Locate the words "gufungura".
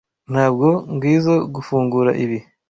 1.55-2.11